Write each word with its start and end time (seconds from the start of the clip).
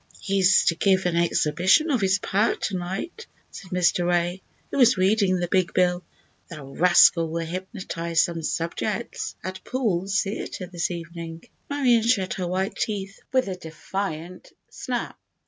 "He 0.19 0.39
is 0.39 0.65
to 0.65 0.75
give 0.75 1.05
an 1.05 1.15
exhibition 1.15 1.91
of 1.91 2.01
his 2.01 2.17
power 2.17 2.55
to 2.55 2.75
night," 2.75 3.27
said 3.51 3.69
Mr. 3.69 4.07
Ray, 4.07 4.41
who 4.71 4.79
was 4.79 4.97
reading 4.97 5.37
the 5.37 5.47
big 5.47 5.75
bill. 5.75 6.03
"The 6.49 6.63
rascal 6.65 7.29
will 7.29 7.45
hypnotize 7.45 8.19
some 8.23 8.41
'subjects' 8.41 9.35
at 9.43 9.63
Poole's 9.63 10.19
Theatre 10.23 10.65
this 10.65 10.89
evening." 10.89 11.43
Marion 11.69 12.01
shut 12.01 12.33
her 12.33 12.47
white 12.47 12.75
teeth 12.77 13.19
with 13.31 13.47
a 13.47 13.53
defiant 13.55 14.53
snap. 14.71 15.19